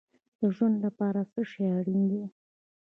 د 0.39 0.41
ژوند 0.55 0.75
لپاره 0.85 1.19
څه 1.31 1.41
شی 1.49 1.63
اړین 1.77 2.01
دی؟ 2.11 2.23